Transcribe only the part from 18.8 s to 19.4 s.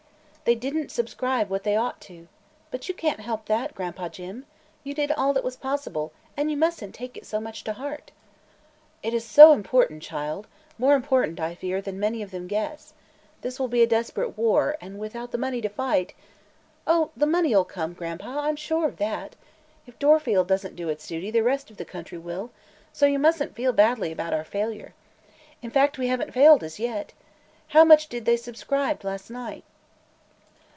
of that.